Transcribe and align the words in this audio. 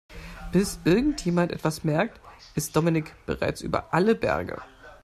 Bis 0.51 0.79
irgendjemand 0.83 1.51
etwas 1.51 1.83
merkt, 1.83 2.19
ist 2.55 2.75
Dominik 2.75 3.13
bereits 3.27 3.61
über 3.61 3.93
alle 3.93 4.15
Berge. 4.15 4.59